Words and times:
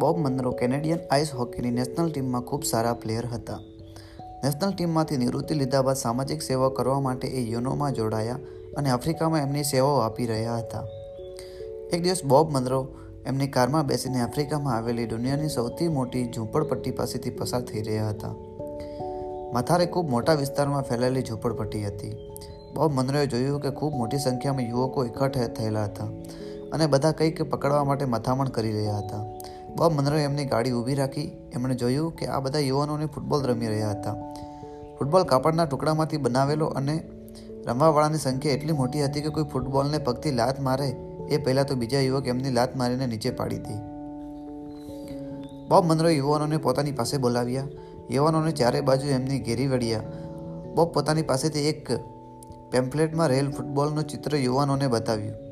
Bob 0.00 0.18
Munro 0.18 0.50
Canadian 0.50 0.98
ice 1.10 1.34
હોકીની 1.34 1.70
national 1.70 2.10
ટીમમાં 2.10 2.42
ખૂબ 2.42 2.62
સારા 2.62 2.94
પ્લેયર 2.94 3.26
હતા. 3.26 3.58
નેશનલ 4.44 4.72
ટીમમાંથી 4.72 5.16
નિવૃત્તિ 5.16 5.54
લીધા 5.54 5.82
બાદ 5.82 5.96
સામાજિક 5.96 6.42
સેવા 6.42 6.68
કરવા 6.68 7.00
માટે 7.00 7.28
એ 7.28 7.40
યુનોમાં 7.40 7.92
જોડાયા 7.92 8.38
અને 8.76 8.90
આફ્રિકામાં 8.90 9.40
એમની 9.40 9.64
સેવાઓ 9.64 9.96
આપી 9.96 10.26
રહ્યા 10.26 10.56
હતા. 10.56 10.84
એક 11.92 12.02
દિવસ 12.02 12.24
બોબ 12.24 12.50
મનરો 12.50 12.88
એમની 13.26 13.46
કારમાં 13.46 13.86
બેસીને 13.86 14.20
આફ્રિકામાં 14.20 14.76
આવેલી 14.76 15.06
દુનિયાની 15.06 15.48
સૌથી 15.48 15.88
મોટી 15.88 16.24
ઝૂંપડપટ્ટી 16.24 16.90
પાસેથી 16.90 17.30
પસાર 17.30 17.62
થઈ 17.62 17.82
રહ્યા 17.82 18.08
હતા. 18.08 18.34
મથારે 19.54 19.86
ખૂબ 19.86 20.10
મોટા 20.10 20.34
વિસ્તારમાં 20.34 20.82
ફેલાયેલી 20.82 21.22
ઝૂંપડપટ્ટી 21.22 21.86
હતી. 21.86 22.16
બોબ 22.74 22.92
મનરોએ 22.92 23.26
જોયું 23.26 23.60
કે 23.60 23.70
ખૂબ 23.70 23.92
મોટી 23.92 24.18
સંખ્યામાં 24.18 24.62
યુવકો 24.62 25.04
એકઠા 25.04 25.46
થયેલા 25.46 25.84
હતા 25.84 26.04
અને 26.72 26.86
બધા 26.86 27.12
કંઈક 27.12 27.42
પકડવા 27.42 27.84
માટે 27.84 28.04
મથામણ 28.04 28.48
કરી 28.48 28.72
રહ્યા 28.72 28.96
હતા. 28.96 29.41
બોબ 29.76 29.92
મનરોએ 29.92 30.24
એમની 30.24 30.44
ગાડી 30.44 30.72
ઊભી 30.72 30.94
રાખી 30.94 31.32
એમણે 31.52 31.74
જોયું 31.74 32.16
કે 32.16 32.26
આ 32.26 32.40
બધા 32.40 32.58
યુવાનોને 32.58 33.06
ફૂટબોલ 33.06 33.42
રમી 33.42 33.66
રહ્યા 33.66 33.90
હતા. 33.90 34.14
ફૂટબોલ 34.98 35.22
કાપડના 35.22 35.64
ટુકડામાંથી 35.64 36.16
બનાવેલો 36.16 36.66
અને 36.66 37.02
રમવાવાળાની 37.66 38.18
સંખ્યા 38.18 38.52
એટલી 38.52 38.72
મોટી 38.72 39.04
હતી 39.04 39.20
કે 39.20 39.28
કોઈ 39.28 39.44
ફૂટબોલને 39.44 39.98
પગથી 39.98 40.30
લાત 40.30 40.60
મારે 40.60 40.88
એ 41.28 41.36
પહેલાં 41.36 41.66
તો 41.66 41.74
બીજા 41.74 42.00
યુવક 42.00 42.28
એમની 42.28 42.50
લાત 42.50 42.76
મારીને 42.76 43.06
નીચે 43.06 43.30
પાડી 43.30 43.56
હતી. 43.56 43.80
બોબ 45.68 45.84
મનરોએ 45.84 46.16
યુવાનોને 46.16 46.56
પોતાની 46.56 46.92
પાસે 46.92 47.18
બોલાવ્યા. 47.18 47.64
યુવાનોને 48.10 48.50
ચારે 48.50 48.80
બાજુ 48.80 49.06
એમની 49.06 49.38
ઘેરી 49.38 49.66
વળ્યા. 49.66 50.02
બોબ 50.74 50.92
પોતાની 50.92 51.22
પાસેથી 51.22 51.68
એક 51.68 51.92
પેમ્પલેટમાં 52.70 53.28
રહેલ 53.28 53.50
ફૂટબોલનું 53.50 54.04
ચિત્ર 54.04 54.36
યુવાનોને 54.36 54.88
બતાવ્યું. 54.88 55.51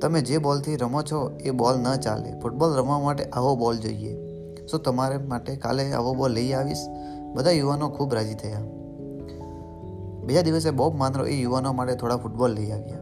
તમે 0.00 0.20
જે 0.20 0.38
બોલથી 0.38 0.76
રમો 0.76 1.02
છો 1.02 1.36
એ 1.40 1.50
બોલ 1.50 1.76
ન 1.78 1.96
ચાલે. 1.96 2.40
ફૂટબોલ 2.40 2.76
રમવા 2.76 2.98
માટે 2.98 3.24
આવો 3.24 3.56
બોલ 3.56 3.76
જોઈએ. 3.76 4.16
શું 4.66 4.82
તમારે 4.82 5.18
માટે 5.18 5.56
કાલે 5.56 5.92
આવો 5.92 6.14
બોલ 6.14 6.32
લઈ 6.32 6.52
આવીશ? 6.52 6.78
બધા 7.34 7.50
યુવાનો 7.50 7.88
ખૂબ 7.88 8.14
રાજી 8.14 8.34
થયા. 8.34 8.60
બીજા 10.24 10.42
દિવસે 10.42 10.70
બોબ 10.70 10.96
માનરો 10.96 11.26
એ 11.26 11.40
યુવાનો 11.40 11.72
માટે 11.72 11.94
થોડા 11.94 12.16
ફૂટબોલ 12.16 12.50
લઈ 12.50 12.70
આવ્યા. 12.70 12.98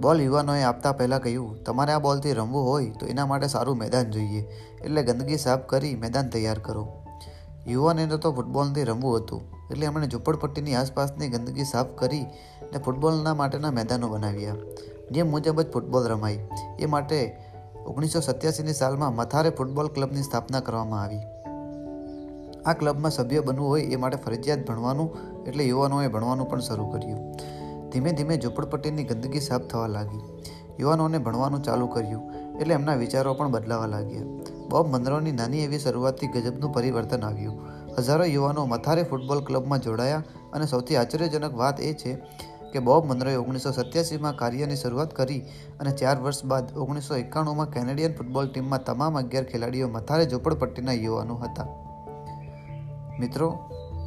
બોલ 0.00 0.20
યુવાનોએ 0.20 0.62
આપતા 0.62 0.92
પહેલાં 0.92 1.20
કહ્યું, 1.20 1.64
તમારે 1.64 1.92
આ 1.92 1.98
બોલથી 1.98 2.32
રમવું 2.32 2.64
હોય 2.64 2.90
તો 2.90 3.06
એના 3.06 3.26
માટે 3.26 3.46
સારું 3.46 3.76
મેદાન 3.76 4.10
જોઈએ. 4.10 4.48
એટલે 4.84 5.02
ગંદકી 5.02 5.36
સાફ 5.36 5.60
કરી 5.66 5.94
મેદાન 5.94 6.28
તૈયાર 6.28 6.58
કરો. 6.58 6.88
યુવાનોને 7.66 8.16
તો 8.16 8.32
ફૂટબોલથી 8.32 8.84
રમવું 8.84 9.16
હતું. 9.16 9.42
એટલે 9.70 9.86
એમણે 9.86 10.06
ઝૂંપડપટ્ટીની 10.06 10.74
આસપાસની 10.74 11.28
ગંદકી 11.28 11.64
સાફ 11.64 11.86
કરી 11.86 12.22
ને 12.72 12.78
ફૂટબોલના 12.78 13.34
માટેના 13.34 13.70
મેદાનો 13.70 14.08
બનાવ્યા. 14.08 14.54
જે 15.10 15.22
મુજબ 15.22 15.60
જ 15.60 15.72
ફૂટબોલ 15.72 16.08
રમાય 16.08 16.38
એ 16.78 16.86
માટે 16.86 17.36
ઓગણીસો 17.86 18.20
સત્યાસીની 18.20 18.72
સાલમાં 18.72 19.14
મથારે 19.14 19.50
ફૂટબોલ 19.50 19.88
ક્લબની 19.88 20.22
સ્થાપના 20.22 20.60
કરવામાં 20.60 21.02
આવી. 21.02 21.20
આ 22.66 22.72
ક્લબમાં 22.72 23.10
સભ્ય 23.10 23.40
બનવું 23.40 23.68
હોય 23.68 23.82
એ 23.82 23.96
માટે 23.96 24.16
ફરજિયાત 24.16 24.66
ભણવાનું 24.66 25.10
એટલે 25.46 25.64
યુવાનોએ 25.64 26.08
ભણવાનું 26.08 26.50
પણ 26.50 26.60
શરૂ 26.60 26.88
કર્યું. 26.90 27.32
ધીમે 27.90 28.12
ધીમે 28.12 28.36
ઝૂંપડપટ્ટીની 28.36 29.04
ગંદકી 29.04 29.40
સાફ 29.40 29.62
થવા 29.62 29.86
લાગી. 29.86 30.22
યુવાનોને 30.80 31.18
ભણવાનું 31.18 31.62
ચાલુ 31.62 31.86
કર્યું 31.86 32.24
એટલે 32.60 32.74
એમના 32.74 32.94
વિચારો 32.94 33.34
પણ 33.34 33.50
બદલાવા 33.50 33.86
લાગ્યા. 33.86 34.24
બોબ 34.68 34.86
મંદરોની 34.86 35.32
નાની 35.32 35.60
એવી 35.60 35.78
શરૂઆતથી 35.78 36.26
ગજબનું 36.26 36.72
પરિવર્તન 36.72 37.24
આવ્યું. 37.24 37.56
હજારો 37.98 38.24
યુવાનો 38.24 38.66
મથારે 38.66 39.02
ફૂટબોલ 39.02 39.40
ક્લબમાં 39.44 39.80
જોડાયા 39.80 40.22
અને 40.52 40.66
સૌથી 40.66 40.96
આશ્ચર્યજનક 40.96 41.56
વાત 41.56 41.80
એ 41.80 41.94
છે 41.94 42.22
કે 42.72 42.78
બોબ 42.78 43.06
મનરોએ 43.06 43.36
ઓગણીસો 43.36 43.70
સત્યાસીમાં 43.70 44.36
કાર્યની 44.36 44.76
શરૂઆત 44.76 45.14
કરી 45.14 45.40
અને 45.80 45.90
ચાર 45.90 46.20
વર્ષ 46.20 46.44
બાદ 46.44 46.78
ઓગણીસો 46.78 47.16
એકાણુંમાં 47.16 47.70
કેનેડિયન 47.70 48.14
ફૂટબોલ 48.14 48.48
ટીમમાં 48.48 48.84
તમામ 48.84 49.18
અગિયાર 49.18 49.44
ખેલાડીઓ 49.44 49.88
મથારે 49.88 50.24
ઝૂંપડપટ્ટીના 50.24 50.92
યુવાનો 50.92 51.34
હતા. 51.34 51.66
મિત્રો, 53.20 53.58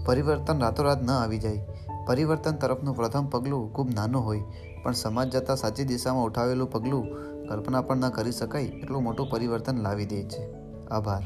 પરિવર્તન 0.05 0.59
રાતોરાત 0.59 1.03
ન 1.03 1.11
આવી 1.11 1.37
જાય. 1.37 1.59
પરિવર્તન 2.07 2.51
તરફનું 2.51 2.95
પ્રથમ 2.95 3.25
પગલું 3.25 3.73
ખૂબ 3.73 3.89
નાનું 3.89 4.25
હોય, 4.25 4.43
પણ 4.83 4.91
સમાજ 4.91 5.29
જતાં 5.29 5.57
સાચી 5.57 5.83
દિશામાં 5.83 6.23
ઉઠાવેલું 6.23 6.71
પગલું 6.71 7.07
કલ્પના 7.47 7.81
પણ 7.81 7.97
ન 7.97 8.09
કરી 8.09 8.31
શકાય 8.31 8.63
એટલું 8.63 9.03
મોટું 9.03 9.29
પરિવર્તન 9.29 9.77
લાવી 9.77 10.05
દે 10.05 10.23
છે. 10.23 10.51
આભાર. 10.87 11.23